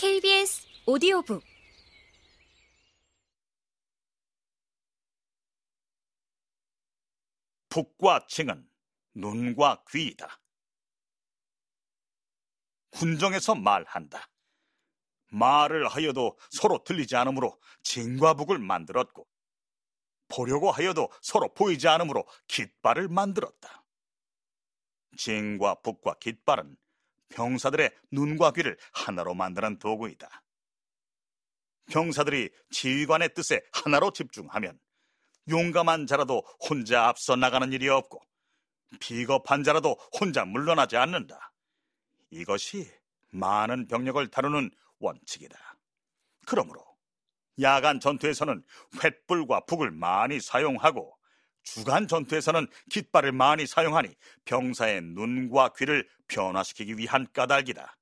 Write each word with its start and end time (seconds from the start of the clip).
KBS 0.00 0.66
오디오북 0.86 1.44
북과 7.68 8.26
칭은 8.26 8.66
눈과 9.12 9.84
귀이다. 9.90 10.40
군정에서 12.92 13.54
말한다. 13.56 14.26
말을 15.32 15.86
하여도 15.86 16.38
서로 16.50 16.82
들리지 16.82 17.16
않으므로 17.16 17.60
징과 17.82 18.32
북을 18.32 18.58
만들었고 18.58 19.28
보려고 20.28 20.70
하여도 20.70 21.12
서로 21.20 21.52
보이지 21.52 21.88
않으므로 21.88 22.26
깃발을 22.46 23.08
만들었다. 23.08 23.84
징과 25.18 25.82
북과 25.82 26.14
깃발은 26.20 26.79
병사들의 27.30 27.90
눈과 28.10 28.52
귀를 28.52 28.76
하나로 28.92 29.34
만드는 29.34 29.78
도구이다. 29.78 30.28
병사들이 31.90 32.50
지휘관의 32.70 33.34
뜻에 33.34 33.62
하나로 33.72 34.12
집중하면 34.12 34.78
용감한 35.48 36.06
자라도 36.06 36.44
혼자 36.68 37.08
앞서 37.08 37.36
나가는 37.36 37.72
일이 37.72 37.88
없고 37.88 38.20
비겁한 39.00 39.62
자라도 39.62 39.96
혼자 40.18 40.44
물러나지 40.44 40.96
않는다. 40.96 41.52
이것이 42.30 42.90
많은 43.30 43.88
병력을 43.88 44.26
다루는 44.28 44.70
원칙이다. 44.98 45.58
그러므로 46.46 46.84
야간 47.60 48.00
전투에서는 48.00 48.64
횃불과 48.96 49.66
북을 49.66 49.90
많이 49.90 50.40
사용하고 50.40 51.16
주간 51.72 52.08
전투에서는 52.08 52.66
깃발을 52.90 53.30
많이 53.30 53.64
사용하니 53.64 54.12
병사의 54.44 55.02
눈과 55.02 55.72
귀를 55.74 56.08
변화시키기 56.26 56.96
위한 56.96 57.28
까닭이다. 57.32 57.96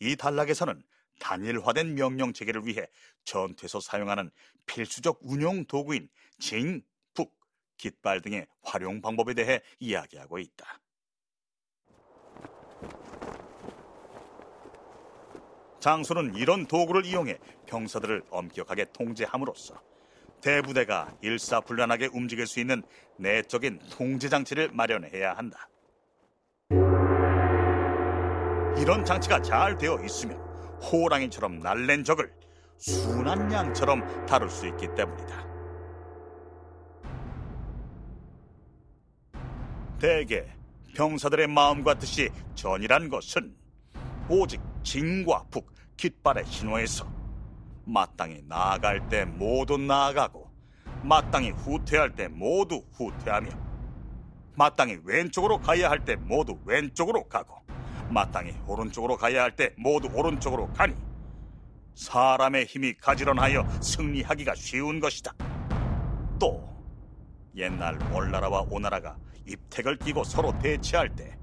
이 0.00 0.16
단락에서는 0.16 0.82
단일화된 1.20 1.94
명령 1.94 2.32
체계를 2.32 2.66
위해 2.66 2.88
전투에서 3.24 3.78
사용하는 3.78 4.32
필수적 4.66 5.20
운용 5.22 5.64
도구인 5.66 6.08
징, 6.40 6.82
북, 7.14 7.32
깃발 7.76 8.20
등의 8.20 8.48
활용 8.62 9.00
방법에 9.00 9.34
대해 9.34 9.60
이야기하고 9.78 10.40
있다. 10.40 10.80
장수는 15.82 16.36
이런 16.36 16.66
도구를 16.66 17.04
이용해 17.04 17.38
병사들을 17.66 18.22
엄격하게 18.30 18.86
통제함으로써 18.92 19.74
대부대가 20.40 21.12
일사불란하게 21.22 22.10
움직일 22.12 22.46
수 22.46 22.60
있는 22.60 22.84
내적인 23.16 23.80
통제 23.90 24.28
장치를 24.28 24.70
마련해야 24.72 25.34
한다. 25.34 25.68
이런 28.80 29.04
장치가 29.04 29.42
잘 29.42 29.76
되어 29.76 29.98
있으면 30.04 30.36
호랑이처럼 30.80 31.58
날랜 31.58 32.04
적을 32.04 32.32
순한 32.76 33.52
양처럼 33.52 34.26
다룰 34.26 34.48
수 34.48 34.68
있기 34.68 34.86
때문이다. 34.94 35.46
대개 40.00 40.46
병사들의 40.94 41.48
마음과 41.48 41.94
뜻이 41.94 42.30
전이란 42.54 43.08
것은 43.08 43.52
오직 44.28 44.60
진과 44.82 45.44
북, 45.50 45.72
깃발의 45.96 46.44
신호에서 46.46 47.06
마땅히 47.84 48.42
나아갈 48.46 49.08
때 49.08 49.24
모두 49.24 49.76
나아가고 49.76 50.50
마땅히 51.02 51.50
후퇴할 51.50 52.14
때 52.14 52.28
모두 52.28 52.84
후퇴하며 52.92 53.50
마땅히 54.56 54.98
왼쪽으로 55.04 55.58
가야 55.58 55.90
할 55.90 56.04
때 56.04 56.16
모두 56.16 56.58
왼쪽으로 56.64 57.24
가고 57.28 57.56
마땅히 58.10 58.54
오른쪽으로 58.66 59.16
가야 59.16 59.42
할 59.42 59.56
때 59.56 59.74
모두 59.78 60.08
오른쪽으로 60.12 60.72
가니 60.72 60.94
사람의 61.94 62.66
힘이 62.66 62.94
가지런하여 62.94 63.68
승리하기가 63.80 64.54
쉬운 64.54 65.00
것이다. 65.00 65.32
또 66.38 66.68
옛날 67.54 67.98
월나라와 68.12 68.66
오나라가 68.70 69.16
입택을 69.46 69.98
끼고 69.98 70.24
서로 70.24 70.56
대치할 70.58 71.14
때 71.14 71.36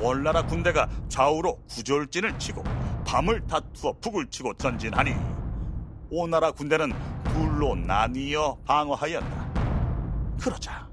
월나라 0.00 0.42
군대가 0.46 0.88
좌우로 1.08 1.62
구절진을 1.68 2.38
치고 2.38 2.62
밤을 3.06 3.46
다투어 3.46 3.94
북을 4.00 4.26
치고 4.30 4.54
전진하니 4.54 5.14
오나라 6.10 6.50
군대는 6.50 6.92
둘로 7.24 7.76
나뉘어 7.76 8.58
방어하였다. 8.64 9.50
그러자 10.40 10.88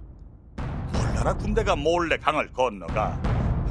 월나라 0.94 1.34
군대가 1.34 1.76
몰래 1.76 2.18
강을 2.18 2.52
건너가 2.52 3.20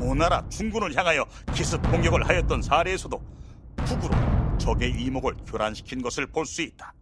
오나라 0.01 0.47
중군을 0.49 0.95
향하여 0.97 1.25
기습 1.55 1.83
공격을 1.91 2.29
하였던 2.29 2.63
사례에서도 2.63 3.23
북으로 3.77 4.59
적의 4.59 4.91
이목을 4.91 5.35
교란시킨 5.47 6.03
것을 6.03 6.27
볼 6.27 6.45
수 6.47 6.63
있다. 6.63 6.95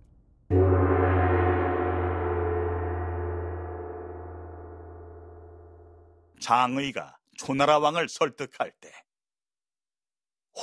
장의가 6.41 7.17
초나라 7.37 7.79
왕을 7.79 8.09
설득할 8.09 8.73
때 8.81 8.93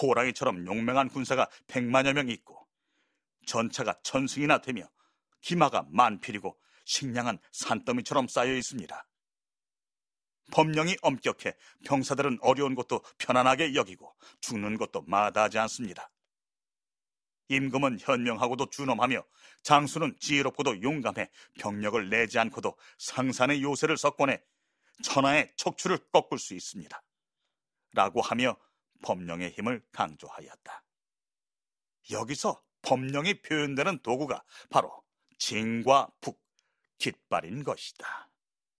호랑이처럼 0.01 0.65
용맹한 0.65 1.09
군사가 1.09 1.49
백만여 1.67 2.13
명 2.13 2.29
있고 2.29 2.67
전차가 3.45 3.99
천승이나 4.03 4.59
되며 4.59 4.89
기마가 5.41 5.85
만필이고 5.89 6.57
식량한 6.85 7.39
산더미처럼 7.51 8.27
쌓여 8.27 8.53
있습니다. 8.53 9.07
법령이 10.51 10.97
엄격해 11.01 11.55
병사들은 11.85 12.39
어려운 12.41 12.75
것도 12.75 13.01
편안하게 13.17 13.73
여기고 13.73 14.13
죽는 14.41 14.77
것도 14.77 15.03
마다하지 15.03 15.57
않습니다. 15.59 16.11
임금은 17.47 17.99
현명하고도 17.99 18.69
준엄하며 18.69 19.23
장수는 19.63 20.15
지혜롭고도 20.19 20.81
용감해 20.81 21.29
병력을 21.59 22.09
내지 22.09 22.39
않고도 22.39 22.77
상산의 22.97 23.61
요새를 23.61 23.97
석권해 23.97 24.41
천하의 25.01 25.51
척추를 25.55 25.97
꺾을 26.11 26.37
수 26.37 26.53
있습니다. 26.53 27.01
라고 27.93 28.21
하며 28.21 28.55
법령의 29.03 29.51
힘을 29.51 29.85
강조하였다. 29.91 30.83
여기서 32.11 32.63
법령이 32.81 33.41
표현되는 33.41 33.99
도구가 33.99 34.43
바로 34.69 35.03
진과 35.37 36.11
북, 36.21 36.41
깃발인 36.97 37.63
것이다. 37.63 38.30